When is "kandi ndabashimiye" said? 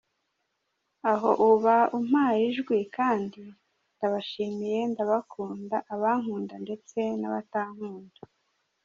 2.97-4.79